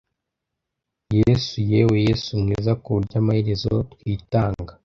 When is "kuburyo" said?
2.81-3.15